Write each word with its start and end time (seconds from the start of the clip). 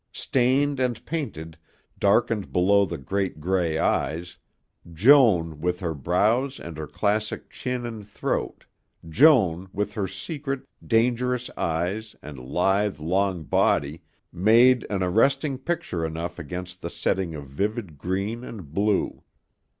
Stained 0.13 0.79
and 0.79 1.05
painted, 1.05 1.59
darkened 1.99 2.51
below 2.51 2.85
the 2.87 2.97
great 2.97 3.39
gray 3.39 3.77
eyes, 3.77 4.39
Joan 4.91 5.59
with 5.61 5.79
her 5.79 5.93
brows 5.93 6.59
and 6.59 6.75
her 6.79 6.87
classic 6.87 7.51
chin 7.51 7.85
and 7.85 8.03
throat, 8.03 8.65
Joan 9.07 9.69
with 9.71 9.93
her 9.93 10.07
secret, 10.07 10.63
dangerous 10.83 11.51
eyes 11.55 12.15
and 12.23 12.39
lithe, 12.39 12.99
long 12.99 13.43
body, 13.43 14.01
made 14.33 14.87
an 14.89 15.03
arresting 15.03 15.59
picture 15.59 16.03
enough 16.03 16.39
against 16.39 16.81
the 16.81 16.89
setting 16.89 17.35
of 17.35 17.45
vivid 17.45 17.99
green 17.99 18.43
and 18.43 18.73
blue. 18.73 19.21